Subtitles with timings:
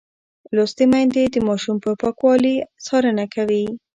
[0.55, 2.55] لوستې میندې د ماشوم پر پاکوالي
[2.85, 3.65] څارنه کوي.